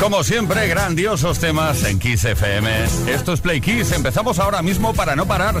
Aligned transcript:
Como 0.00 0.24
siempre, 0.24 0.66
grandiosos 0.66 1.38
temas 1.40 1.84
en 1.84 1.98
Kiss 1.98 2.24
FM. 2.24 2.84
Esto 3.06 3.34
es 3.34 3.40
Play 3.40 3.60
Kiss. 3.60 3.92
Empezamos 3.92 4.38
ahora 4.38 4.62
mismo 4.62 4.94
para 4.94 5.14
no 5.14 5.26
parar 5.26 5.54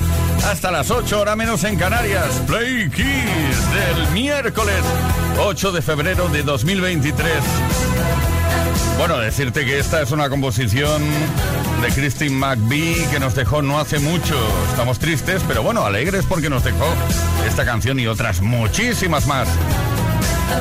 hasta 0.44 0.70
las 0.70 0.90
8 0.90 1.20
horas 1.20 1.36
menos 1.36 1.62
en 1.64 1.76
Canarias. 1.76 2.42
Play 2.46 2.88
Kiss 2.88 3.04
del 3.04 4.08
miércoles 4.14 4.82
8 5.40 5.72
de 5.72 5.82
febrero 5.82 6.28
de 6.30 6.42
2023. 6.42 7.32
Bueno, 8.96 9.18
decirte 9.18 9.66
que 9.66 9.78
esta 9.78 10.00
es 10.00 10.10
una 10.10 10.30
composición 10.30 11.02
de 11.82 11.88
Christine 11.88 12.30
McVie 12.30 13.06
que 13.10 13.20
nos 13.20 13.34
dejó 13.34 13.60
no 13.60 13.78
hace 13.78 13.98
mucho. 13.98 14.36
Estamos 14.70 14.98
tristes, 14.98 15.42
pero 15.46 15.62
bueno, 15.62 15.84
alegres 15.84 16.24
porque 16.26 16.48
nos 16.48 16.64
dejó 16.64 16.86
esta 17.46 17.66
canción 17.66 18.00
y 18.00 18.06
otras 18.06 18.40
muchísimas 18.40 19.26
más. 19.26 19.48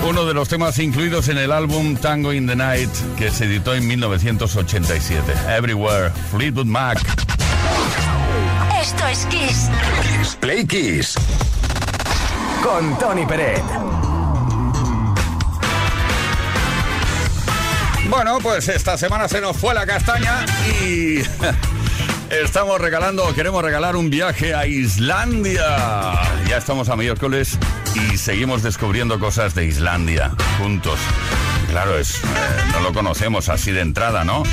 Uno 0.07 0.25
de 0.25 0.33
los 0.33 0.47
temas 0.49 0.79
incluidos 0.79 1.27
en 1.29 1.37
el 1.37 1.51
álbum 1.51 1.95
Tango 1.95 2.33
in 2.33 2.47
the 2.47 2.55
Night 2.55 2.89
que 3.17 3.31
se 3.31 3.45
editó 3.45 3.75
en 3.75 3.87
1987. 3.87 5.33
Everywhere, 5.49 6.11
Fleetwood 6.31 6.65
Mac. 6.65 6.99
Esto 8.81 9.07
es 9.07 9.25
Kiss. 9.25 9.69
Play 10.39 10.65
Kiss. 10.65 11.15
Con 12.63 12.97
Tony 12.97 13.25
Peret. 13.25 13.63
Bueno, 18.09 18.39
pues 18.41 18.67
esta 18.69 18.97
semana 18.97 19.27
se 19.27 19.39
nos 19.39 19.55
fue 19.55 19.73
la 19.75 19.85
castaña 19.85 20.45
y 20.83 21.19
estamos 22.31 22.79
regalando, 22.79 23.33
queremos 23.33 23.63
regalar 23.63 23.95
un 23.95 24.09
viaje 24.09 24.53
a 24.53 24.67
Islandia. 24.67 26.19
Ya 26.47 26.57
estamos 26.57 26.89
a 26.89 26.95
miércoles 26.95 27.57
y 27.95 28.17
seguimos 28.17 28.63
descubriendo 28.63 29.19
cosas 29.19 29.55
de 29.55 29.65
Islandia 29.65 30.31
juntos. 30.57 30.99
Claro, 31.69 31.97
es, 31.97 32.15
eh, 32.15 32.19
no 32.73 32.81
lo 32.81 32.93
conocemos 32.93 33.49
así 33.49 33.71
de 33.71 33.81
entrada, 33.81 34.23
¿no? 34.23 34.43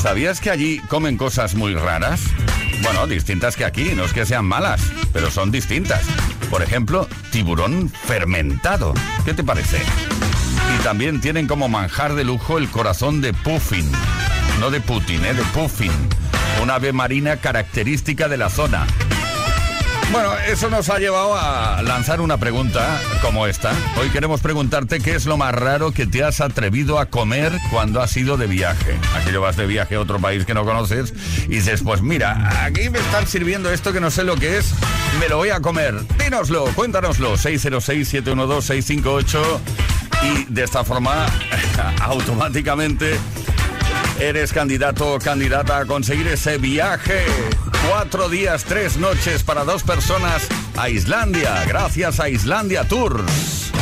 ¿Sabías 0.00 0.40
que 0.40 0.50
allí 0.50 0.78
comen 0.88 1.16
cosas 1.16 1.54
muy 1.54 1.74
raras? 1.74 2.20
Bueno, 2.82 3.06
distintas 3.06 3.56
que 3.56 3.64
aquí, 3.64 3.94
no 3.94 4.04
es 4.04 4.12
que 4.12 4.24
sean 4.26 4.44
malas, 4.44 4.80
pero 5.12 5.30
son 5.30 5.50
distintas. 5.50 6.02
Por 6.50 6.62
ejemplo, 6.62 7.08
tiburón 7.30 7.90
fermentado. 7.90 8.94
¿Qué 9.24 9.34
te 9.34 9.42
parece? 9.42 9.82
Y 10.78 10.82
también 10.82 11.20
tienen 11.20 11.46
como 11.46 11.68
manjar 11.68 12.14
de 12.14 12.24
lujo 12.24 12.58
el 12.58 12.70
corazón 12.70 13.20
de 13.20 13.32
puffin. 13.34 13.90
No 14.60 14.70
de 14.70 14.80
Putin, 14.80 15.24
¿eh? 15.24 15.34
de 15.34 15.42
puffin. 15.54 15.92
Una 16.62 16.76
ave 16.76 16.92
marina 16.92 17.36
característica 17.36 18.28
de 18.28 18.36
la 18.36 18.50
zona. 18.50 18.86
Bueno, 20.10 20.32
eso 20.48 20.70
nos 20.70 20.88
ha 20.88 20.98
llevado 20.98 21.36
a 21.36 21.82
lanzar 21.82 22.20
una 22.20 22.38
pregunta 22.38 23.00
como 23.20 23.46
esta. 23.46 23.72
Hoy 24.00 24.08
queremos 24.08 24.40
preguntarte 24.40 24.98
qué 25.00 25.14
es 25.14 25.26
lo 25.26 25.36
más 25.36 25.54
raro 25.54 25.92
que 25.92 26.06
te 26.06 26.24
has 26.24 26.40
atrevido 26.40 26.98
a 26.98 27.06
comer 27.06 27.52
cuando 27.70 28.00
has 28.00 28.16
ido 28.16 28.36
de 28.36 28.48
viaje. 28.48 28.98
Aquí 29.14 29.30
vas 29.36 29.56
de 29.56 29.66
viaje 29.66 29.94
a 29.94 30.00
otro 30.00 30.18
país 30.18 30.44
que 30.44 30.54
no 30.54 30.64
conoces 30.64 31.14
y 31.44 31.54
dices, 31.56 31.82
pues 31.82 32.02
mira, 32.02 32.64
aquí 32.64 32.90
me 32.90 32.98
están 32.98 33.24
sirviendo 33.26 33.70
esto 33.70 33.92
que 33.92 34.00
no 34.00 34.10
sé 34.10 34.24
lo 34.24 34.34
que 34.36 34.58
es, 34.58 34.72
me 35.20 35.28
lo 35.28 35.36
voy 35.36 35.50
a 35.50 35.60
comer. 35.60 35.94
Dínoslo, 36.18 36.64
cuéntanoslo. 36.74 37.36
606-712-658 37.36 39.38
y 40.22 40.44
de 40.52 40.64
esta 40.64 40.82
forma 40.84 41.26
automáticamente 42.00 43.16
Eres 44.20 44.52
candidato 44.52 45.14
o 45.14 45.18
candidata 45.18 45.78
a 45.78 45.86
conseguir 45.86 46.26
ese 46.26 46.58
viaje. 46.58 47.24
Cuatro 47.88 48.28
días, 48.28 48.64
tres 48.64 48.96
noches 48.96 49.44
para 49.44 49.64
dos 49.64 49.84
personas 49.84 50.48
a 50.76 50.90
Islandia, 50.90 51.64
gracias 51.66 52.18
a 52.18 52.28
Islandia 52.28 52.84
Tours. 52.84 53.72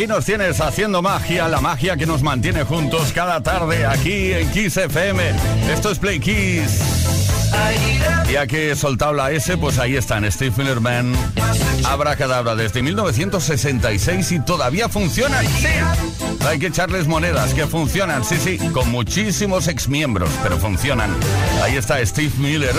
Aquí 0.00 0.06
nos 0.06 0.24
tienes 0.24 0.62
haciendo 0.62 1.02
magia, 1.02 1.46
la 1.46 1.60
magia 1.60 1.94
que 1.94 2.06
nos 2.06 2.22
mantiene 2.22 2.64
juntos 2.64 3.12
cada 3.12 3.42
tarde 3.42 3.84
aquí 3.84 4.32
en 4.32 4.50
Kiss 4.50 4.78
FM. 4.78 5.22
Esto 5.70 5.90
es 5.90 5.98
Play 5.98 6.18
Kiss. 6.18 6.80
Ya 8.32 8.46
que 8.46 8.70
he 8.70 8.76
soltado 8.76 9.12
la 9.12 9.30
S, 9.30 9.58
pues 9.58 9.78
ahí 9.78 9.96
están 9.96 10.24
Steve 10.32 10.54
Miller 10.56 10.80
Band, 10.80 11.14
Abracadabra 11.84 12.54
desde 12.56 12.80
1966 12.80 14.32
y 14.32 14.40
todavía 14.40 14.88
funcionan. 14.88 15.44
Hay 16.48 16.58
que 16.58 16.68
echarles 16.68 17.06
monedas 17.06 17.52
que 17.52 17.66
funcionan, 17.66 18.24
sí, 18.24 18.38
sí, 18.38 18.56
con 18.72 18.90
muchísimos 18.90 19.68
exmiembros, 19.68 20.30
pero 20.42 20.56
funcionan. 20.56 21.14
Ahí 21.62 21.76
está 21.76 22.02
Steve 22.06 22.32
Miller, 22.38 22.74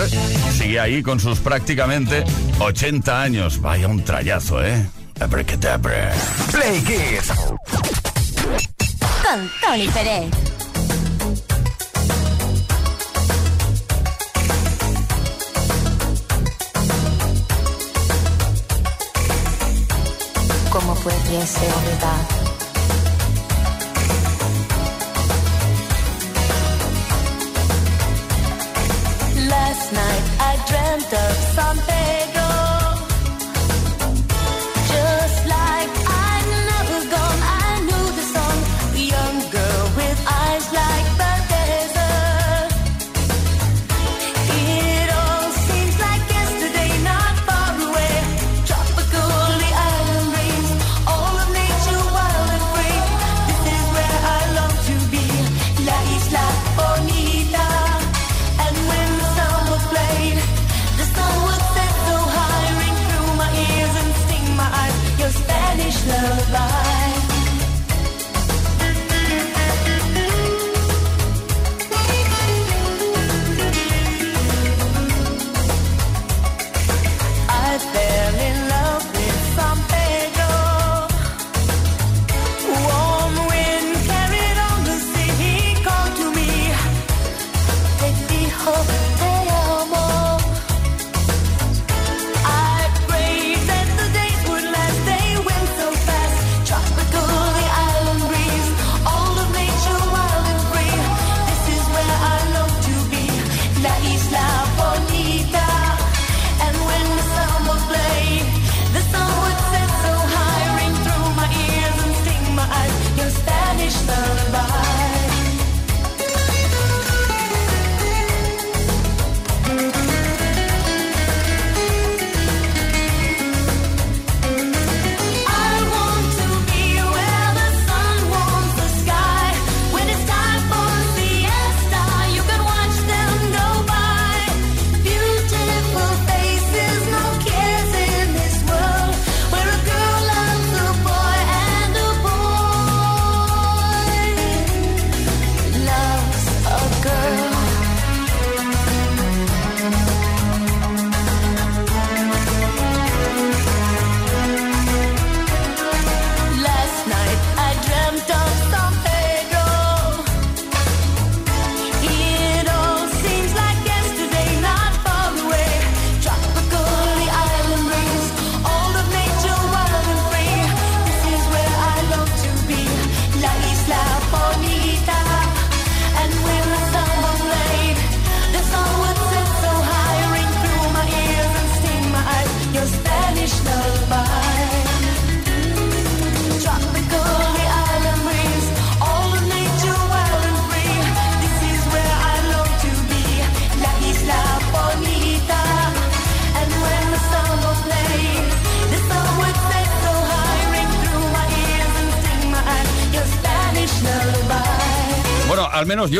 sigue 0.50 0.80
ahí 0.80 1.04
con 1.04 1.20
sus 1.20 1.38
prácticamente 1.38 2.24
80 2.58 3.22
años. 3.22 3.60
Vaya 3.60 3.86
un 3.86 4.02
trayazo, 4.02 4.64
¿eh? 4.64 4.84
Abracadabra. 5.22 6.12
Play 6.50 6.80
Kiss. 6.82 7.30
Con 9.22 9.50
Tony 9.60 9.86
Pérez. 9.88 10.30
¿Cómo 20.70 20.94
pudiese 20.96 21.66
olvidar? 21.78 22.22
Last 29.48 29.92
night 29.92 30.24
I 30.40 30.56
dreamt 30.66 31.12
of 31.12 31.36
San 31.54 31.76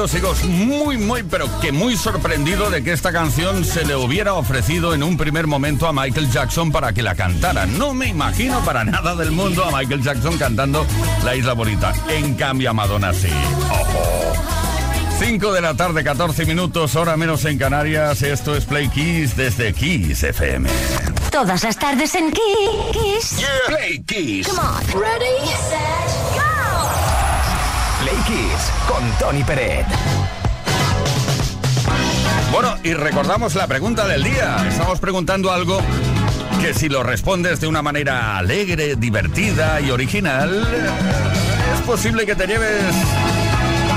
yo 0.02 0.08
sigo 0.08 0.34
muy, 0.48 0.96
muy, 0.96 1.22
pero 1.22 1.46
que 1.60 1.70
muy 1.70 1.96
sorprendido 1.96 2.70
de 2.70 2.82
que 2.82 2.92
esta 2.92 3.12
canción 3.12 3.64
se 3.64 3.84
le 3.84 3.94
hubiera 3.94 4.34
ofrecido 4.34 4.94
en 4.94 5.04
un 5.04 5.16
primer 5.16 5.46
momento 5.46 5.86
a 5.86 5.92
Michael 5.92 6.28
Jackson 6.28 6.72
para 6.72 6.92
que 6.92 7.02
la 7.02 7.14
cantara. 7.14 7.66
No 7.66 7.94
me 7.94 8.08
imagino 8.08 8.58
para 8.64 8.82
nada 8.84 9.14
del 9.14 9.30
mundo 9.30 9.64
a 9.64 9.70
Michael 9.70 10.02
Jackson 10.02 10.36
cantando 10.38 10.84
La 11.24 11.36
Isla 11.36 11.52
Bonita. 11.52 11.92
En 12.08 12.34
cambio 12.34 12.70
a 12.70 12.72
Madonna 12.72 13.12
sí. 13.14 13.28
Ojo. 13.70 14.32
5 15.20 15.52
de 15.52 15.60
la 15.60 15.74
tarde, 15.74 16.02
14 16.02 16.46
minutos, 16.46 16.96
hora 16.96 17.16
menos 17.16 17.44
en 17.44 17.56
Canarias. 17.56 18.22
Esto 18.22 18.56
es 18.56 18.64
Play 18.64 18.88
Kiss 18.88 19.36
desde 19.36 19.72
Kiss 19.72 20.24
FM. 20.24 20.68
Todas 21.30 21.62
las 21.62 21.78
tardes 21.78 22.12
en 22.16 22.32
Kiss. 22.32 23.46
Play 23.68 24.02
Kiss. 24.02 24.48
Come 24.48 24.60
on. 24.60 25.00
Ready, 25.00 25.46
set, 25.70 26.01
Tony 29.18 29.42
Peret. 29.44 29.86
Bueno, 32.50 32.76
y 32.82 32.92
recordamos 32.94 33.54
la 33.54 33.66
pregunta 33.66 34.06
del 34.06 34.22
día. 34.22 34.56
Estamos 34.68 35.00
preguntando 35.00 35.50
algo 35.50 35.80
que 36.60 36.74
si 36.74 36.88
lo 36.88 37.02
respondes 37.02 37.60
de 37.60 37.66
una 37.66 37.82
manera 37.82 38.36
alegre, 38.36 38.96
divertida 38.96 39.80
y 39.80 39.90
original, 39.90 40.66
es 41.74 41.80
posible 41.80 42.26
que 42.26 42.34
te 42.34 42.46
lleves 42.46 42.94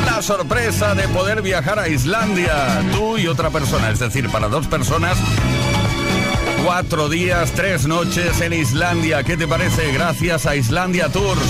la 0.06 0.22
sorpresa 0.22 0.96
de 0.96 1.08
poder 1.10 1.42
viajar 1.42 1.78
a 1.78 1.90
Islandia, 1.90 2.82
tú 2.94 3.18
y 3.18 3.28
otra 3.28 3.50
persona, 3.50 3.90
es 3.90 4.00
decir, 4.00 4.30
para 4.30 4.48
dos 4.48 4.68
personas. 4.68 5.18
Cuatro 6.64 7.10
días, 7.10 7.52
tres 7.52 7.86
noches 7.86 8.40
en 8.42 8.54
Islandia. 8.54 9.24
¿Qué 9.24 9.38
te 9.38 9.48
parece? 9.48 9.92
Gracias 9.92 10.46
a 10.46 10.56
Islandia 10.56 11.10
Tours. 11.10 11.42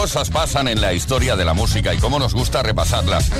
cosas 0.00 0.30
pasan 0.30 0.66
en 0.68 0.80
la 0.80 0.94
historia 0.94 1.36
de 1.36 1.44
la 1.44 1.52
música 1.52 1.92
y 1.92 1.98
cómo 1.98 2.18
nos 2.18 2.32
gusta 2.32 2.62
repasarlas. 2.62 3.30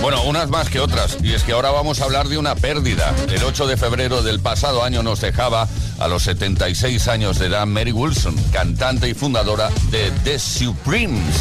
Bueno, 0.00 0.22
unas 0.22 0.48
más 0.48 0.70
que 0.70 0.80
otras, 0.80 1.18
y 1.22 1.34
es 1.34 1.42
que 1.42 1.52
ahora 1.52 1.70
vamos 1.70 2.00
a 2.00 2.04
hablar 2.04 2.28
de 2.28 2.38
una 2.38 2.54
pérdida. 2.54 3.14
El 3.28 3.44
8 3.44 3.66
de 3.66 3.76
febrero 3.76 4.22
del 4.22 4.40
pasado 4.40 4.82
año 4.82 5.02
nos 5.02 5.20
dejaba 5.20 5.68
a 5.98 6.08
los 6.08 6.22
76 6.22 7.08
años 7.08 7.38
de 7.38 7.48
edad 7.48 7.66
Mary 7.66 7.92
Wilson, 7.92 8.34
cantante 8.50 9.10
y 9.10 9.12
fundadora 9.12 9.68
de 9.90 10.10
The 10.24 10.38
Supremes. 10.38 11.36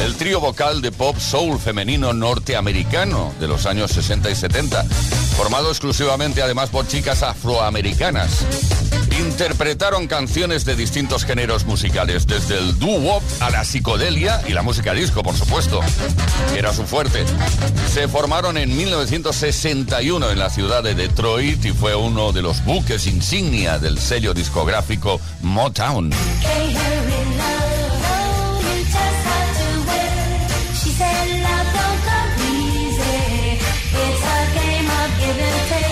El 0.00 0.16
trío 0.16 0.40
vocal 0.40 0.82
de 0.82 0.90
pop 0.90 1.16
soul 1.16 1.60
femenino 1.60 2.12
norteamericano 2.12 3.32
de 3.38 3.46
los 3.46 3.64
años 3.64 3.92
60 3.92 4.28
y 4.28 4.34
70, 4.34 4.82
formado 5.36 5.68
exclusivamente 5.68 6.42
además 6.42 6.68
por 6.68 6.88
chicas 6.88 7.22
afroamericanas. 7.22 8.44
Interpretaron 9.20 10.06
canciones 10.06 10.64
de 10.64 10.76
distintos 10.76 11.24
géneros 11.24 11.64
musicales, 11.64 12.26
desde 12.26 12.58
el 12.58 12.78
doo-wop 12.78 13.22
a 13.40 13.50
la 13.50 13.64
psicodelia 13.64 14.42
y 14.48 14.52
la 14.52 14.62
música 14.62 14.92
disco, 14.92 15.22
por 15.22 15.36
supuesto, 15.36 15.80
era 16.56 16.72
su 16.72 16.84
fuerte. 16.84 17.24
Se 17.92 18.08
formaron 18.08 18.58
en 18.58 18.76
1961 18.76 20.30
en 20.30 20.38
la 20.38 20.50
ciudad 20.50 20.82
de 20.82 20.94
Detroit 20.94 21.64
y 21.64 21.70
fue 21.72 21.94
uno 21.94 22.32
de 22.32 22.42
los 22.42 22.64
buques 22.64 23.06
insignia 23.06 23.78
del 23.78 23.98
sello 23.98 24.34
discográfico 24.34 25.20
Motown. 25.42 26.10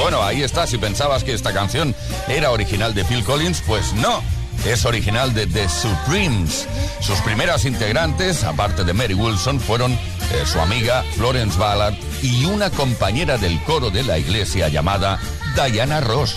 Bueno, 0.02 0.20
ahí 0.24 0.42
está, 0.42 0.66
si 0.66 0.78
pensabas 0.78 1.22
que 1.22 1.32
esta 1.32 1.52
canción 1.52 1.94
era 2.26 2.50
original 2.50 2.92
de 2.92 3.04
Phil 3.04 3.22
Collins, 3.22 3.62
pues 3.64 3.92
no. 3.92 4.20
Es 4.66 4.84
original 4.84 5.32
de 5.32 5.46
The 5.46 5.68
Supremes. 5.68 6.66
Sus 7.00 7.20
primeras 7.20 7.64
integrantes, 7.64 8.42
aparte 8.42 8.82
de 8.82 8.92
Mary 8.94 9.14
Wilson, 9.14 9.60
fueron 9.60 9.92
eh, 9.92 9.98
su 10.44 10.60
amiga 10.60 11.04
Florence 11.16 11.56
Ballard 11.56 11.94
y 12.20 12.44
una 12.46 12.70
compañera 12.70 13.38
del 13.38 13.62
coro 13.62 13.90
de 13.90 14.02
la 14.02 14.18
iglesia 14.18 14.68
llamada 14.68 15.20
Diana 15.54 16.00
Ross. 16.00 16.34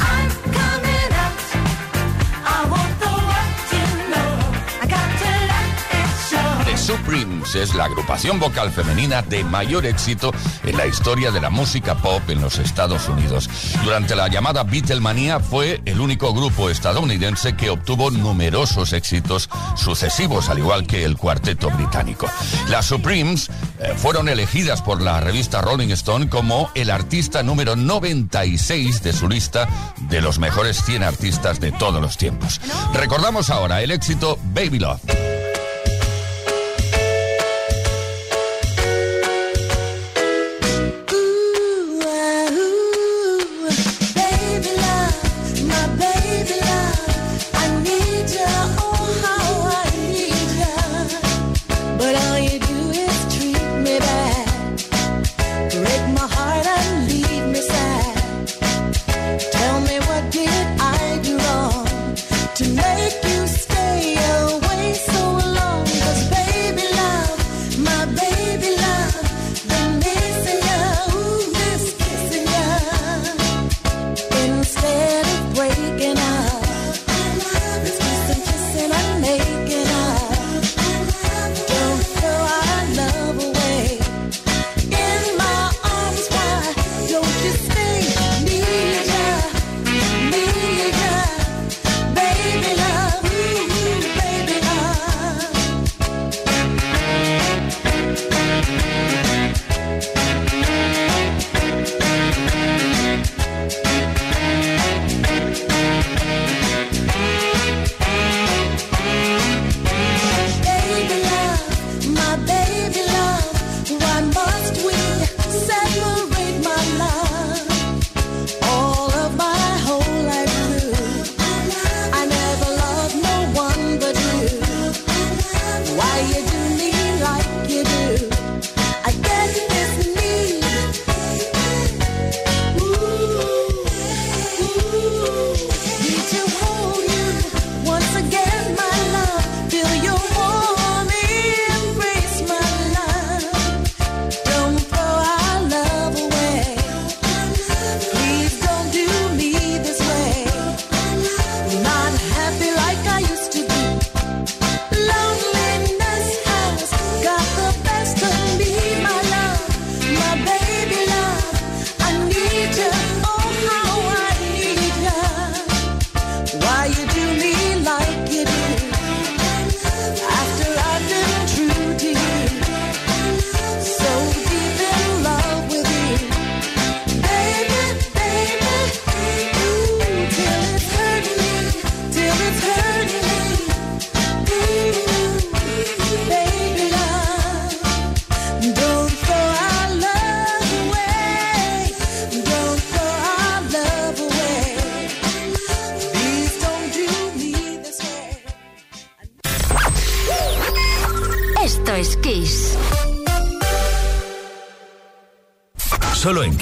Supremes 6.85 7.55
es 7.55 7.73
la 7.73 7.85
agrupación 7.85 8.39
vocal 8.39 8.71
femenina 8.71 9.23
de 9.23 9.43
mayor 9.43 9.87
éxito 9.87 10.31
en 10.63 10.77
la 10.77 10.85
historia 10.85 11.31
de 11.31 11.41
la 11.41 11.49
música 11.49 11.95
pop 11.95 12.21
en 12.29 12.41
los 12.41 12.59
Estados 12.59 13.09
Unidos. 13.09 13.49
Durante 13.83 14.15
la 14.15 14.27
llamada 14.27 14.63
Beatlemania 14.63 15.39
fue 15.39 15.81
el 15.85 15.99
único 15.99 16.31
grupo 16.31 16.69
estadounidense 16.69 17.55
que 17.55 17.71
obtuvo 17.71 18.11
numerosos 18.11 18.93
éxitos 18.93 19.49
sucesivos, 19.75 20.49
al 20.49 20.59
igual 20.59 20.85
que 20.85 21.05
el 21.05 21.17
cuarteto 21.17 21.71
británico. 21.71 22.27
Las 22.69 22.85
Supremes 22.85 23.49
eh, 23.79 23.95
fueron 23.97 24.29
elegidas 24.29 24.83
por 24.83 25.01
la 25.01 25.19
revista 25.19 25.61
Rolling 25.61 25.89
Stone 25.89 26.29
como 26.29 26.69
el 26.75 26.91
artista 26.91 27.41
número 27.41 27.75
96 27.75 29.01
de 29.01 29.11
su 29.11 29.27
lista 29.27 29.67
de 30.01 30.21
los 30.21 30.37
mejores 30.37 30.83
100 30.85 31.01
artistas 31.01 31.59
de 31.59 31.71
todos 31.71 31.99
los 31.99 32.15
tiempos. 32.15 32.61
Recordamos 32.93 33.49
ahora 33.49 33.81
el 33.81 33.89
éxito 33.89 34.37
Baby 34.53 34.77
Love. 34.77 35.34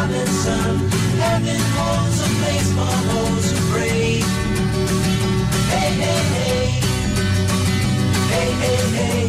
Robinson. 0.00 0.88
Heaven 1.20 1.60
holds 1.76 2.18
a 2.24 2.30
place 2.40 2.68
for 2.76 2.94
those 3.08 3.46
who 3.52 3.58
pray. 3.70 4.08
Hey, 5.72 5.90
hey, 6.02 6.22
hey. 6.36 6.64
Hey, 8.32 8.50
hey, 8.62 8.80
hey. 8.98 9.22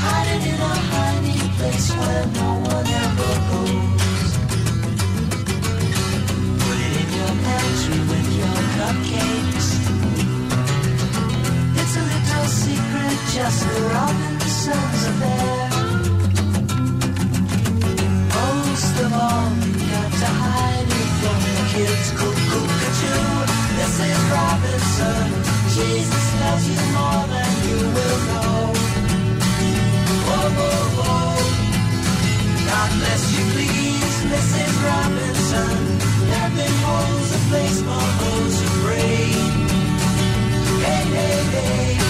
Hiding 0.00 0.44
in 0.52 0.60
a 0.60 0.74
hiding 0.92 1.44
place 1.58 1.88
where 1.98 2.26
no 2.38 2.48
one 2.74 2.88
ever 3.02 3.32
goes. 3.50 4.30
Put 6.62 6.78
it 6.86 6.94
in 7.02 7.08
your 7.18 7.34
pantry 7.46 8.00
with 8.10 8.28
your 8.40 8.58
cupcakes. 8.76 9.68
It's 11.80 11.94
a 11.96 12.04
little 12.12 12.46
secret, 12.62 13.16
just 13.34 13.58
the 13.66 13.80
Robinsons 14.64 15.02
are 15.08 15.18
there. 15.18 15.70
Most 18.30 18.94
of 19.02 19.10
all, 19.12 19.50
you 19.66 19.74
got 19.90 20.10
to 20.22 20.30
hide 20.42 20.90
it 21.00 21.10
from 21.20 21.38
the 21.46 21.56
kids. 21.72 22.08
Cuckoo, 22.18 22.66
cuckoo, 22.78 23.22
this 23.76 23.94
is 24.06 24.20
Robinson. 24.30 25.26
Jesus 25.74 26.26
loves 26.42 26.66
you 26.70 26.80
more 26.94 27.24
than 27.32 27.52
you 27.66 27.78
will 27.96 28.20
know. 28.30 28.72
God 32.70 32.90
bless 33.00 33.22
you, 33.34 33.44
please. 33.54 34.16
Robinson. 34.84 35.74
Holds 36.84 37.30
a 37.34 37.40
place 37.48 37.78
for 37.80 38.06
those 38.22 38.56
who 38.60 38.68
pray. 38.84 39.22
Hey, 40.82 41.04
hey, 41.14 41.42
hey. 41.52 42.01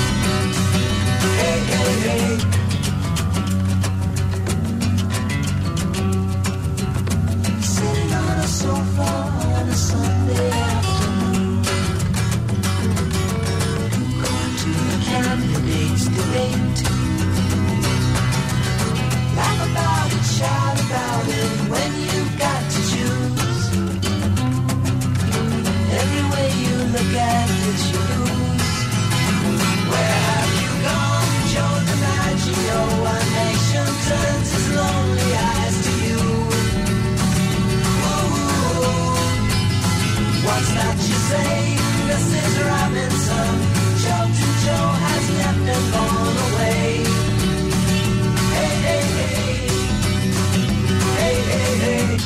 Look 26.92 27.14
at 27.14 27.48
it, 27.48 28.18
you 28.18 28.21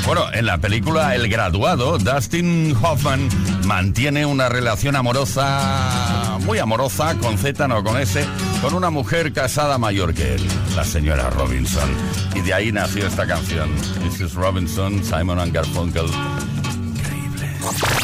Bueno, 0.07 0.33
en 0.33 0.47
la 0.47 0.59
película 0.59 1.17
El 1.17 1.29
Graduado, 1.29 1.99
Dustin 1.99 2.77
Hoffman 2.81 3.29
mantiene 3.65 4.25
una 4.25 4.49
relación 4.49 4.95
amorosa, 4.95 6.39
muy 6.45 6.61
amorosa, 6.61 7.17
con 7.19 7.37
Z, 7.37 7.67
no 7.67 7.83
con 7.83 8.01
S, 8.01 8.25
con 8.63 8.75
una 8.75 8.91
mujer 8.91 9.33
casada 9.33 9.79
mayor 9.79 10.15
que 10.15 10.37
él, 10.37 10.47
la 10.77 10.85
señora 10.85 11.29
Robinson. 11.31 11.91
Y 12.37 12.41
de 12.41 12.55
ahí 12.55 12.71
nació 12.71 13.09
esta 13.09 13.27
canción, 13.27 13.69
Mrs. 14.05 14.35
Robinson, 14.35 15.03
Simon 15.03 15.41
and 15.41 15.53
Garfunkel. 15.53 16.07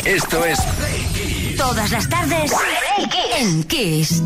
Esto 0.05 0.44
es 0.44 0.59
Todas 1.57 1.90
las 1.90 2.09
tardes 2.09 2.53
en 3.37 3.64
Kiss. 3.64 4.22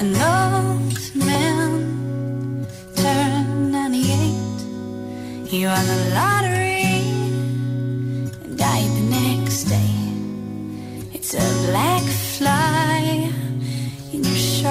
An 0.00 0.16
old 0.16 1.14
man 1.14 2.66
turned 2.96 3.72
98. 3.72 5.46
He 5.46 5.66
won 5.66 5.86
the 5.86 6.09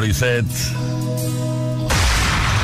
Morissette. 0.00 0.46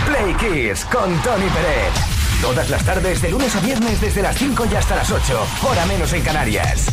Play 0.07 0.35
Kiss 0.37 0.87
con 0.87 1.21
Tony 1.21 1.45
Pérez. 1.51 1.93
Todas 2.41 2.71
las 2.71 2.83
tardes, 2.83 3.21
de 3.21 3.31
lunes 3.31 3.55
a 3.55 3.61
viernes, 3.61 4.01
desde 4.01 4.23
las 4.23 4.39
5 4.39 4.67
y 4.73 4.75
hasta 4.75 4.97
las 4.97 5.11
8. 5.11 5.47
Hora 5.69 5.85
menos 5.85 6.15
en 6.15 6.23
Canarias. 6.23 6.87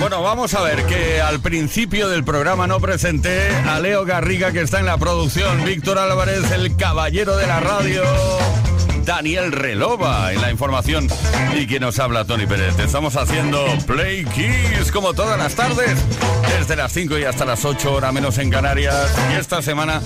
Bueno, 0.00 0.20
vamos 0.20 0.52
a 0.54 0.62
ver 0.62 0.84
que 0.86 1.20
al 1.20 1.38
principio 1.38 2.08
del 2.08 2.24
programa 2.24 2.66
no 2.66 2.80
presenté 2.80 3.54
a 3.54 3.78
Leo 3.78 4.04
Garriga 4.04 4.50
que 4.50 4.62
está 4.62 4.80
en 4.80 4.86
la 4.86 4.98
producción, 4.98 5.64
Víctor 5.64 5.96
Álvarez, 5.96 6.50
el 6.50 6.74
caballero 6.74 7.36
de 7.36 7.46
la 7.46 7.60
radio, 7.60 8.02
Daniel 9.04 9.52
Relova 9.52 10.32
en 10.32 10.40
la 10.40 10.50
información 10.50 11.08
y 11.54 11.66
quien 11.66 11.82
nos 11.82 11.98
habla 11.98 12.24
Tony 12.24 12.46
Pérez. 12.46 12.78
Estamos 12.78 13.16
haciendo 13.16 13.64
Play 13.86 14.24
Kiss 14.24 14.92
como 14.92 15.12
todas 15.12 15.38
las 15.38 15.54
tardes, 15.54 15.98
desde 16.58 16.76
las 16.76 16.92
5 16.92 17.18
y 17.18 17.24
hasta 17.24 17.44
las 17.44 17.64
8 17.64 17.92
horas 17.92 18.12
menos 18.12 18.38
en 18.38 18.50
Canarias. 18.50 19.12
Y 19.32 19.38
esta 19.38 19.62
semana 19.62 20.00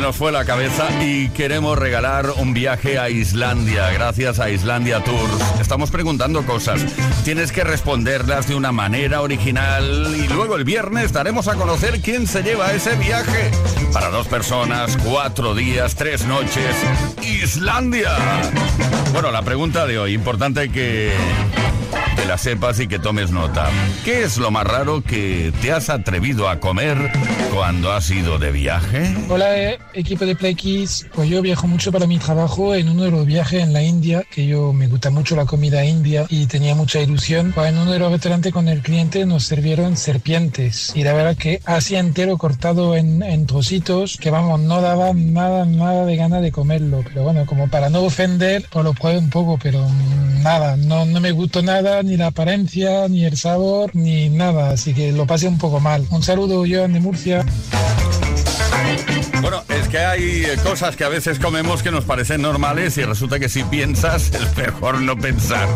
nos 0.00 0.16
fue 0.16 0.32
la 0.32 0.44
cabeza 0.44 0.88
y 1.02 1.28
queremos 1.30 1.78
regalar 1.78 2.30
un 2.38 2.54
viaje 2.54 2.98
a 2.98 3.10
Islandia 3.10 3.90
gracias 3.90 4.38
a 4.38 4.48
Islandia 4.48 5.02
Tours. 5.04 5.60
Estamos 5.60 5.90
preguntando 5.90 6.42
cosas, 6.44 6.80
tienes 7.24 7.52
que 7.52 7.64
responderlas 7.64 8.48
de 8.48 8.54
una 8.54 8.72
manera 8.72 9.20
original 9.20 10.14
y 10.16 10.28
luego 10.28 10.56
el 10.56 10.64
viernes 10.64 11.12
daremos 11.12 11.48
a 11.48 11.54
conocer 11.54 12.00
quién 12.00 12.26
se 12.26 12.42
lleva 12.42 12.72
ese 12.72 12.94
viaje. 12.96 13.50
Para 13.92 14.08
dos 14.08 14.26
personas, 14.28 14.96
cuatro 15.04 15.54
días, 15.54 15.94
tres 15.96 16.24
noches, 16.24 16.74
Islandia. 17.22 18.16
Bueno, 19.12 19.30
la 19.30 19.42
pregunta 19.42 19.86
de 19.86 19.98
hoy, 19.98 20.14
importante 20.14 20.70
que, 20.70 21.12
que 22.20 22.26
la 22.26 22.36
sepas 22.36 22.78
y 22.80 22.86
que 22.86 22.98
tomes 22.98 23.30
nota. 23.30 23.70
¿Qué 24.04 24.22
es 24.24 24.36
lo 24.36 24.50
más 24.50 24.64
raro 24.64 25.02
que 25.02 25.52
te 25.62 25.72
has 25.72 25.88
atrevido 25.88 26.50
a 26.50 26.60
comer 26.60 27.10
cuando 27.54 27.92
has 27.92 28.10
ido 28.10 28.38
de 28.38 28.52
viaje? 28.52 29.14
Hola 29.30 29.58
eh, 29.58 29.78
equipo 29.94 30.26
de 30.26 30.36
Play 30.36 30.54
Kids. 30.54 31.06
pues 31.14 31.30
yo 31.30 31.40
viajo 31.40 31.66
mucho 31.66 31.90
para 31.90 32.06
mi 32.06 32.18
trabajo 32.18 32.74
en 32.74 32.90
uno 32.90 33.04
de 33.04 33.10
los 33.10 33.24
viajes 33.24 33.62
en 33.62 33.72
la 33.72 33.82
India, 33.82 34.22
que 34.30 34.46
yo 34.46 34.74
me 34.74 34.86
gusta 34.86 35.08
mucho 35.10 35.34
la 35.34 35.46
comida 35.46 35.82
india 35.84 36.26
y 36.28 36.46
tenía 36.46 36.74
mucha 36.74 37.00
ilusión. 37.00 37.52
Pues 37.54 37.70
en 37.70 37.78
uno 37.78 37.90
de 37.90 37.98
los 37.98 38.12
restaurantes 38.12 38.52
con 38.52 38.68
el 38.68 38.82
cliente 38.82 39.24
nos 39.24 39.46
sirvieron 39.46 39.96
serpientes 39.96 40.92
y 40.94 41.04
la 41.04 41.14
verdad 41.14 41.36
que 41.38 41.62
así 41.64 41.96
entero 41.96 42.36
cortado 42.36 42.96
en, 42.96 43.22
en 43.22 43.46
trocitos 43.46 44.18
que 44.18 44.30
vamos, 44.30 44.60
no 44.60 44.82
daba 44.82 45.14
nada, 45.14 45.64
nada 45.64 46.04
de 46.04 46.16
ganas 46.16 46.42
de 46.42 46.52
comerlo. 46.52 47.02
Pero 47.02 47.22
bueno, 47.22 47.46
como 47.46 47.68
para 47.68 47.88
no 47.88 48.02
ofender, 48.02 48.66
pues 48.70 48.84
lo 48.84 48.92
pruebe 48.92 49.18
un 49.18 49.30
poco, 49.30 49.58
pero 49.62 49.86
nada, 50.42 50.76
no, 50.76 51.04
no 51.04 51.20
me 51.20 51.32
gustó 51.32 51.62
nada, 51.62 52.02
ni 52.10 52.16
la 52.16 52.26
apariencia, 52.26 53.06
ni 53.08 53.24
el 53.24 53.36
sabor, 53.36 53.94
ni 53.94 54.28
nada, 54.28 54.70
así 54.70 54.92
que 54.94 55.12
lo 55.12 55.26
pasé 55.26 55.46
un 55.46 55.58
poco 55.58 55.78
mal. 55.78 56.04
Un 56.10 56.24
saludo, 56.24 56.64
Joan 56.68 56.92
de 56.92 56.98
Murcia. 56.98 57.46
Bueno, 59.40 59.62
es 59.68 59.88
que 59.88 59.98
hay 59.98 60.44
eh, 60.44 60.56
cosas 60.62 60.96
que 60.96 61.04
a 61.04 61.08
veces 61.08 61.38
comemos 61.38 61.82
que 61.82 61.90
nos 61.90 62.04
parecen 62.04 62.42
normales 62.42 62.98
y 62.98 63.04
resulta 63.04 63.38
que 63.38 63.48
si 63.48 63.64
piensas 63.64 64.32
es 64.34 64.56
mejor 64.56 65.00
no 65.00 65.16
pensar. 65.16 65.66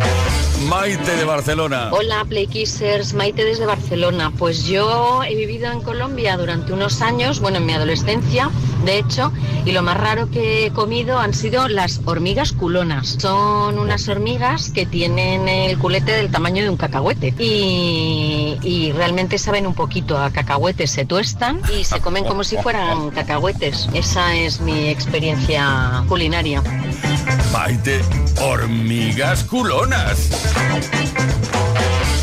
Maite 0.68 1.16
de 1.16 1.24
Barcelona. 1.24 1.88
Hola 1.92 2.24
Playkissers, 2.28 3.14
Maite 3.14 3.44
desde 3.44 3.66
Barcelona. 3.66 4.32
Pues 4.36 4.66
yo 4.66 5.22
he 5.24 5.34
vivido 5.34 5.70
en 5.72 5.80
Colombia 5.80 6.36
durante 6.36 6.72
unos 6.72 7.00
años, 7.00 7.40
bueno, 7.40 7.58
en 7.58 7.66
mi 7.66 7.72
adolescencia, 7.72 8.50
de 8.84 8.98
hecho, 8.98 9.32
y 9.64 9.72
lo 9.72 9.82
más 9.82 9.96
raro 9.96 10.30
que 10.30 10.66
he 10.66 10.70
comido 10.70 11.18
han 11.18 11.34
sido 11.34 11.68
las 11.68 12.00
hormigas 12.04 12.52
culonas. 12.52 13.16
Son 13.18 13.78
unas 13.78 14.08
hormigas 14.08 14.70
que 14.70 14.84
tienen 14.86 15.48
el 15.48 15.78
culete 15.78 16.12
del 16.12 16.30
tamaño 16.30 16.62
de 16.62 16.70
un 16.70 16.76
cacahuete 16.76 17.34
y, 17.38 18.58
y 18.62 18.92
realmente 18.92 19.38
saben 19.38 19.66
un 19.66 19.74
poquito 19.74 20.18
a 20.18 20.30
cacahuetes, 20.30 20.90
se 20.90 21.04
tuestan 21.04 21.60
y 21.78 21.84
se 21.84 22.00
comen 22.00 22.24
como 22.24 22.44
si 22.44 22.56
fueran 22.58 22.93
cacahuetes. 23.14 23.88
Esa 23.94 24.34
es 24.34 24.60
mi 24.60 24.88
experiencia 24.88 26.04
culinaria. 26.08 26.62
Maite, 27.52 28.00
hormigas 28.40 29.44
culonas. 29.44 30.30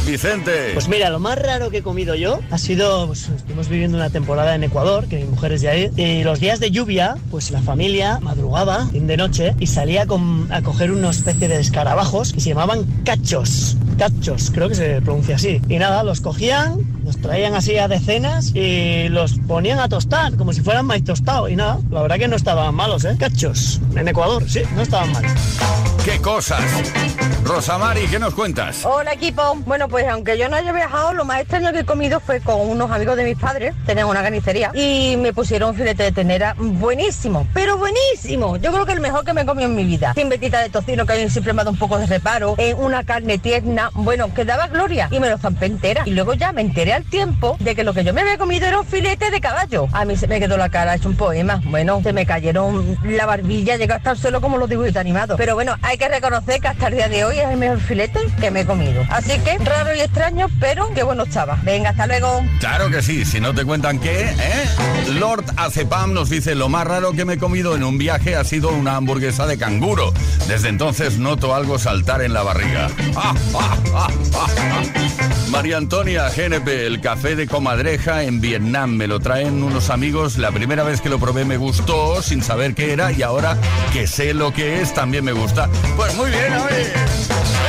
Vicente. 0.05 0.71
Pues 0.73 0.87
mira, 0.89 1.09
lo 1.09 1.19
más 1.19 1.37
raro 1.39 1.69
que 1.69 1.77
he 1.77 1.81
comido 1.83 2.15
yo 2.15 2.39
ha 2.49 2.57
sido, 2.57 3.07
pues 3.07 3.29
estuvimos 3.29 3.69
viviendo 3.69 3.97
una 3.97 4.09
temporada 4.09 4.55
en 4.55 4.63
Ecuador, 4.63 5.07
que 5.07 5.17
mi 5.19 5.25
mujer 5.25 5.53
es 5.53 5.61
de 5.61 5.69
ahí, 5.69 5.91
y 5.95 6.23
los 6.23 6.39
días 6.39 6.59
de 6.59 6.71
lluvia, 6.71 7.15
pues 7.29 7.51
la 7.51 7.61
familia 7.61 8.19
madrugaba, 8.19 8.87
fin 8.87 9.07
de 9.07 9.15
noche, 9.15 9.55
y 9.59 9.67
salía 9.67 10.07
con- 10.07 10.51
a 10.51 10.61
coger 10.63 10.91
una 10.91 11.11
especie 11.11 11.47
de 11.47 11.59
escarabajos 11.61 12.33
que 12.33 12.41
se 12.41 12.49
llamaban 12.49 12.83
cachos. 13.05 13.77
Cachos, 13.97 14.51
creo 14.51 14.67
que 14.67 14.75
se 14.75 15.01
pronuncia 15.01 15.35
así. 15.35 15.61
Y 15.69 15.77
nada, 15.77 16.03
los 16.03 16.19
cogían, 16.19 16.79
los 17.11 17.21
traían 17.21 17.53
así 17.55 17.77
a 17.77 17.89
decenas 17.89 18.55
y 18.55 19.09
los 19.09 19.37
ponían 19.45 19.79
a 19.79 19.89
tostar, 19.89 20.37
como 20.37 20.53
si 20.53 20.61
fueran 20.61 20.85
maíz 20.85 21.03
tostado. 21.03 21.49
Y 21.49 21.57
nada, 21.57 21.77
la 21.89 22.03
verdad 22.03 22.17
que 22.17 22.29
no 22.29 22.37
estaban 22.37 22.73
malos, 22.73 23.03
¿eh? 23.03 23.17
Cachos, 23.19 23.81
en 23.95 24.07
Ecuador, 24.07 24.43
sí, 24.47 24.61
no 24.75 24.81
estaban 24.81 25.11
mal. 25.11 25.25
¿Qué 26.05 26.19
cosas? 26.19 26.63
Rosamari, 27.43 28.07
¿qué 28.07 28.17
nos 28.17 28.33
cuentas? 28.33 28.85
Hola 28.85 29.13
equipo. 29.13 29.55
Bueno, 29.65 29.87
pues 29.87 30.07
aunque 30.07 30.37
yo 30.37 30.47
no 30.47 30.55
haya 30.55 30.71
viajado, 30.71 31.13
lo 31.13 31.25
más 31.25 31.41
extraño 31.41 31.71
que 31.73 31.79
he 31.79 31.83
comido 31.83 32.19
fue 32.19 32.39
con 32.39 32.59
unos 32.61 32.89
amigos 32.89 33.17
de 33.17 33.23
mis 33.25 33.37
padres, 33.37 33.75
tenían 33.85 34.07
una 34.07 34.21
carnicería, 34.21 34.71
y 34.73 35.17
me 35.17 35.33
pusieron 35.33 35.75
filete 35.75 36.03
de 36.03 36.11
ternera 36.11 36.55
buenísimo, 36.57 37.45
pero 37.53 37.77
buenísimo. 37.77 38.57
Yo 38.57 38.71
creo 38.71 38.85
que 38.85 38.93
el 38.93 39.01
mejor 39.01 39.25
que 39.25 39.33
me 39.33 39.41
he 39.41 39.45
comido 39.45 39.67
en 39.67 39.75
mi 39.75 39.83
vida. 39.83 40.13
Sin 40.15 40.29
vetita 40.29 40.59
de 40.59 40.69
tocino, 40.69 41.05
que 41.05 41.13
a 41.13 41.15
mí 41.17 41.29
siempre 41.29 41.53
me 41.53 41.61
ha 41.61 41.65
dado 41.65 41.73
un 41.73 41.79
poco 41.79 41.99
de 41.99 42.05
reparo, 42.05 42.55
en 42.57 42.77
una 42.77 43.03
carne 43.03 43.37
tierna, 43.37 43.91
bueno, 43.93 44.33
que 44.33 44.45
daba 44.45 44.67
gloria, 44.67 45.09
y 45.11 45.19
me 45.19 45.29
lo 45.29 45.37
zampé 45.37 45.65
entera. 45.65 46.03
Y 46.05 46.11
luego 46.11 46.33
ya 46.33 46.51
me 46.51 46.61
enteré 46.61 46.93
al 46.93 47.00
tiempo 47.03 47.57
de 47.59 47.75
que 47.75 47.83
lo 47.83 47.93
que 47.93 48.03
yo 48.03 48.13
me 48.13 48.21
había 48.21 48.37
comido 48.37 48.67
era 48.67 48.79
un 48.79 48.85
filete 48.85 49.31
de 49.31 49.41
caballo. 49.41 49.87
A 49.91 50.05
mí 50.05 50.15
se 50.15 50.27
me 50.27 50.39
quedó 50.39 50.57
la 50.57 50.69
cara, 50.69 50.95
es 50.95 51.05
un 51.05 51.15
poema. 51.15 51.61
Bueno, 51.65 52.01
se 52.03 52.13
me 52.13 52.25
cayeron 52.25 52.97
la 53.03 53.25
barbilla, 53.25 53.77
llegó 53.77 53.93
hasta 53.93 54.11
el 54.11 54.17
suelo 54.17 54.41
como 54.41 54.57
los 54.57 54.69
dibujitos 54.69 54.97
animados. 54.97 55.37
Pero 55.37 55.55
bueno, 55.55 55.75
hay 55.81 55.97
que 55.97 56.07
reconocer 56.07 56.61
que 56.61 56.67
hasta 56.67 56.87
el 56.87 56.95
día 56.95 57.09
de 57.09 57.23
hoy 57.23 57.39
es 57.39 57.49
el 57.49 57.57
mejor 57.57 57.79
filete 57.79 58.19
que 58.39 58.51
me 58.51 58.61
he 58.61 58.65
comido. 58.65 59.03
Así 59.09 59.39
que 59.39 59.57
raro 59.59 59.95
y 59.95 60.01
extraño, 60.01 60.47
pero 60.59 60.93
qué 60.93 61.03
bueno 61.03 61.23
estaba. 61.23 61.59
Venga, 61.63 61.91
hasta 61.91 62.07
luego. 62.07 62.43
Claro 62.59 62.89
que 62.89 63.01
sí, 63.01 63.25
si 63.25 63.39
no 63.39 63.53
te 63.53 63.65
cuentan 63.65 63.99
qué, 63.99 64.21
¿eh? 64.21 64.65
Lord 65.19 65.45
Acepam 65.57 66.13
nos 66.13 66.29
dice, 66.29 66.55
lo 66.55 66.69
más 66.69 66.85
raro 66.85 67.13
que 67.13 67.25
me 67.25 67.33
he 67.33 67.37
comido 67.37 67.75
en 67.75 67.83
un 67.83 67.97
viaje 67.97 68.35
ha 68.35 68.43
sido 68.43 68.69
una 68.69 68.95
hamburguesa 68.95 69.47
de 69.47 69.57
canguro. 69.57 70.13
Desde 70.47 70.69
entonces 70.69 71.17
noto 71.17 71.55
algo 71.55 71.79
saltar 71.79 72.21
en 72.21 72.33
la 72.33 72.43
barriga. 72.43 72.89
María 75.51 75.77
Antonia 75.77 76.29
GNP, 76.29 76.87
el 76.87 77.01
café 77.01 77.35
de 77.35 77.45
comadreja 77.45 78.23
en 78.23 78.39
Vietnam. 78.39 78.95
Me 78.95 79.05
lo 79.05 79.19
traen 79.19 79.61
unos 79.61 79.89
amigos. 79.89 80.37
La 80.37 80.49
primera 80.51 80.83
vez 80.83 81.01
que 81.01 81.09
lo 81.09 81.19
probé 81.19 81.43
me 81.43 81.57
gustó 81.57 82.21
sin 82.21 82.41
saber 82.41 82.73
qué 82.73 82.93
era 82.93 83.11
y 83.11 83.21
ahora 83.21 83.57
que 83.91 84.07
sé 84.07 84.33
lo 84.33 84.53
que 84.53 84.81
es 84.81 84.93
también 84.93 85.25
me 85.25 85.33
gusta. 85.33 85.67
Pues 85.97 86.15
muy 86.15 86.29
bien, 86.29 86.53
oye. 86.53 86.87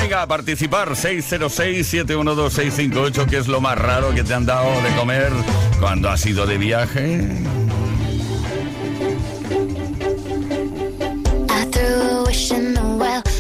Venga 0.01 0.23
a 0.23 0.29
participar 0.29 0.91
606-712-658, 0.91 3.27
que 3.27 3.39
es 3.39 3.49
lo 3.49 3.61
más 3.61 3.77
raro 3.77 4.15
que 4.15 4.23
te 4.23 4.33
han 4.33 4.47
dado 4.47 4.71
de 4.81 4.95
comer 4.97 5.33
cuando 5.81 6.09
has 6.09 6.25
ido 6.25 6.47
de 6.47 6.59
viaje. 6.59 7.29
I 13.05 13.32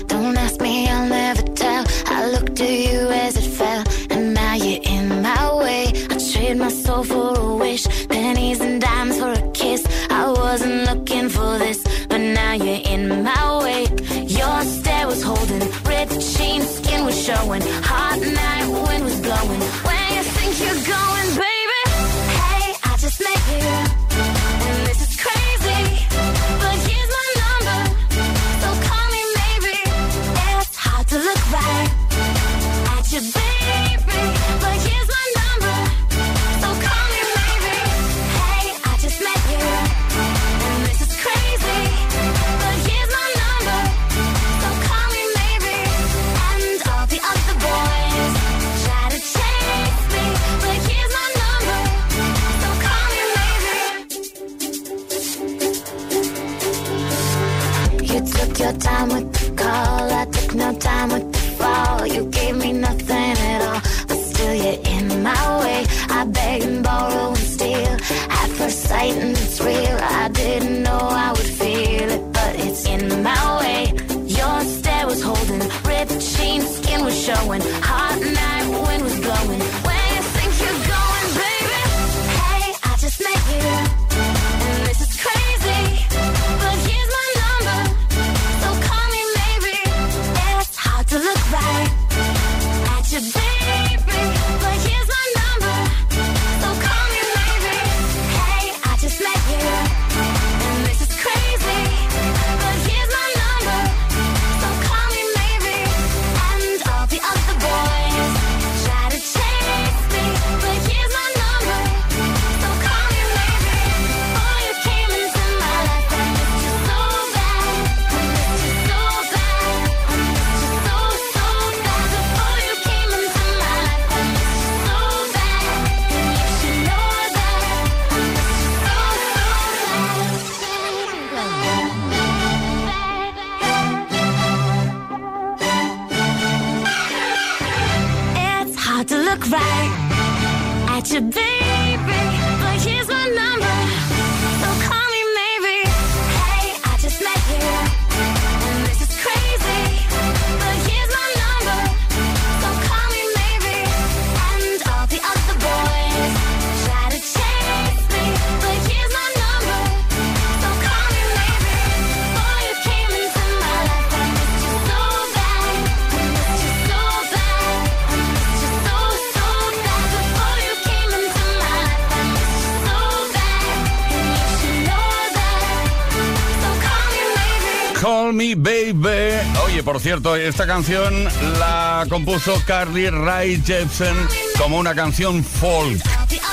cierto, 180.02 180.34
esta 180.34 180.66
canción 180.66 181.24
la 181.60 182.04
compuso 182.08 182.60
Carly 182.66 183.08
Rae 183.08 183.60
Jepsen 183.64 184.16
como 184.58 184.78
una 184.78 184.96
canción 184.96 185.44
folk. 185.44 186.02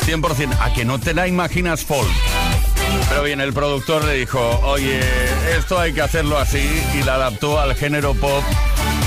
100%, 0.05 0.55
a 0.61 0.71
que 0.73 0.85
no 0.85 0.99
te 0.99 1.15
la 1.15 1.27
imaginas 1.27 1.83
folk. 1.83 2.09
Pero 3.09 3.23
bien, 3.23 3.41
el 3.41 3.51
productor 3.51 4.05
le 4.05 4.13
dijo, 4.13 4.39
oye, 4.63 4.99
esto 5.57 5.79
hay 5.79 5.93
que 5.93 6.01
hacerlo 6.01 6.37
así 6.37 6.61
y 6.93 7.03
la 7.03 7.15
adaptó 7.15 7.59
al 7.59 7.73
género 7.75 8.13
pop 8.13 8.43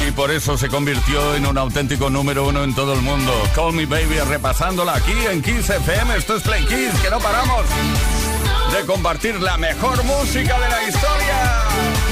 y 0.09 0.11
por 0.11 0.33
eso 0.33 0.59
se 0.59 0.69
convirtió 0.69 1.37
en 1.37 1.47
un 1.47 1.57
auténtico 1.57 2.11
número 2.11 2.47
uno 2.47 2.65
en 2.65 2.75
todo 2.75 2.95
el 2.95 3.01
mundo. 3.03 3.33
Call 3.55 3.73
Me 3.73 3.87
Baby 3.87 4.19
repasándola 4.27 4.97
aquí 4.97 5.15
en 5.31 5.41
Kiss 5.41 5.71
FM. 5.71 6.17
Esto 6.17 6.37
es 6.37 6.43
Play 6.43 6.65
Kiss, 6.65 7.01
que 7.01 7.11
no 7.11 7.21
paramos 7.21 7.65
de 8.77 8.85
compartir 8.87 9.41
la 9.41 9.57
mejor 9.57 10.03
música 10.03 10.59
de 10.59 10.69
la 10.69 10.83
historia. 10.83 12.12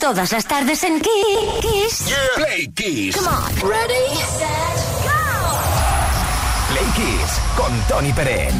Todas 0.00 0.32
las 0.32 0.46
tardes 0.46 0.82
en 0.82 0.98
Kiss. 0.98 2.06
Yeah. 2.06 2.16
Play 2.36 2.72
Kiss. 2.74 3.16
Come 3.16 3.28
on. 3.28 3.68
Ready, 3.68 4.16
set, 4.16 4.76
go. 5.04 5.12
Play 6.70 6.88
Kiss 6.96 7.40
con 7.54 7.72
Tony 7.86 8.12
Pérez. 8.12 8.54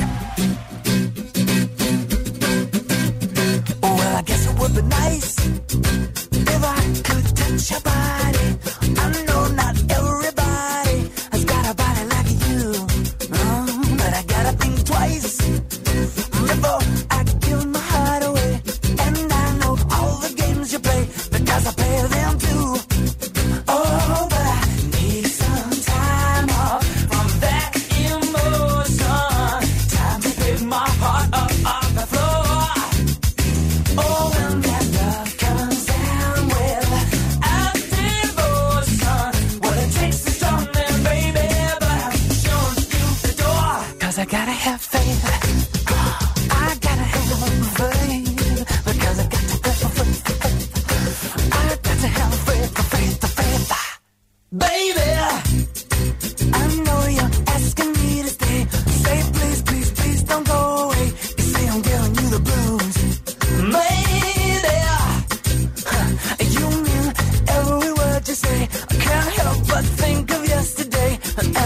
Well, 3.81 4.17
I 4.17 4.23
guess 4.23 4.47
it 4.47 4.59
would 4.59 4.75
be 4.75 4.83
nice 4.83 5.37
if 6.31 6.63
I 6.63 6.81
could 7.03 7.35
touch 7.35 7.71
your 7.71 7.81
body. 7.81 8.80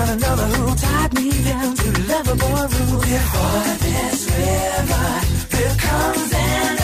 found 0.04 0.22
another 0.22 0.44
who 0.44 0.74
tied 0.76 1.14
me 1.14 1.30
down 1.44 1.74
to 1.74 1.90
the 1.90 2.02
lover 2.08 2.36
boy 2.36 2.66
rule. 2.74 3.00
Before 3.00 3.64
this 3.84 4.28
river 4.30 5.06
here 5.56 5.76
comes 5.78 6.32
an 6.32 6.83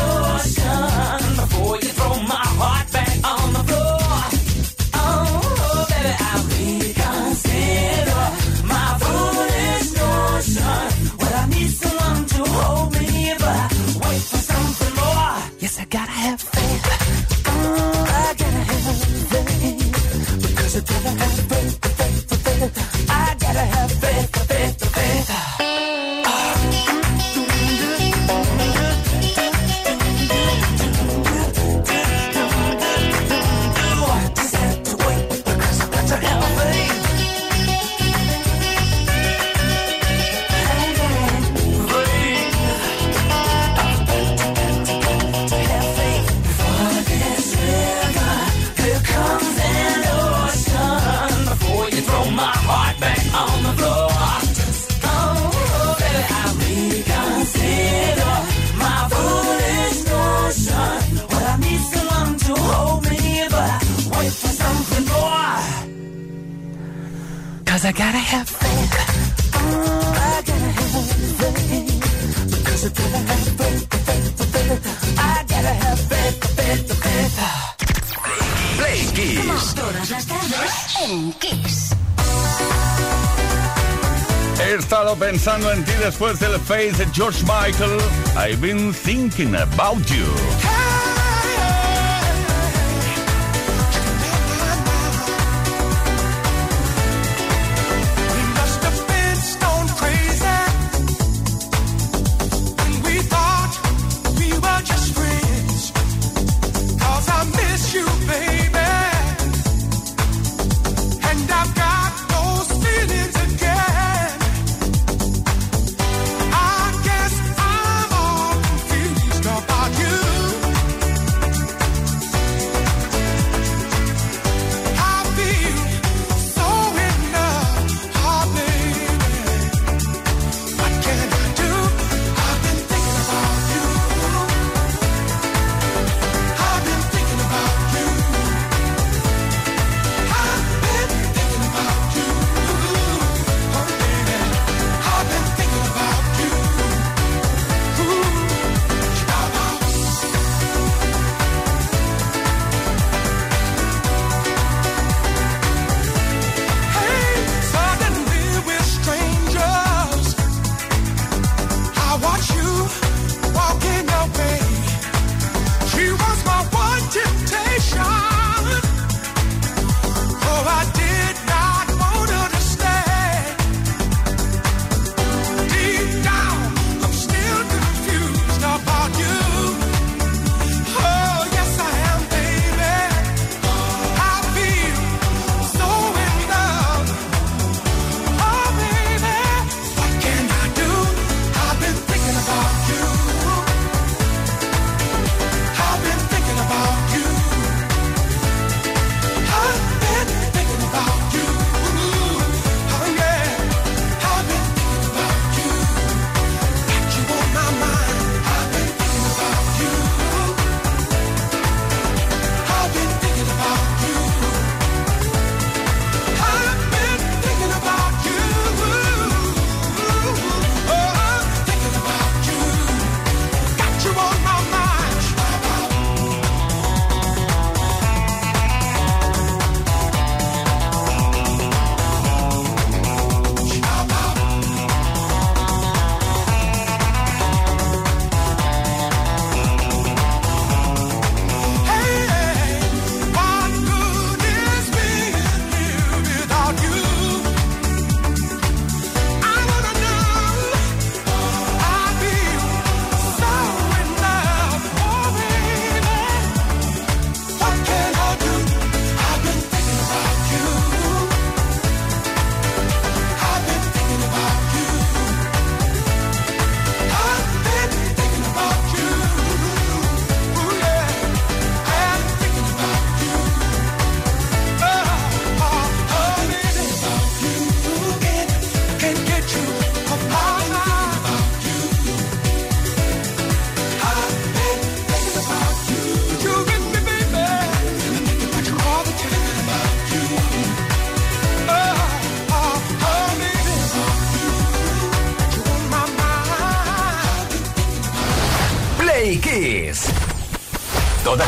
después 86.11 86.43
el 86.43 86.59
face 86.59 86.93
de 86.93 87.07
George 87.13 87.41
Michael, 87.45 88.01
I've 88.37 88.61
been 88.61 88.93
thinking 88.93 89.55
about 89.55 90.11
you. 90.11 90.80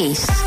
Kiss. 0.00 0.39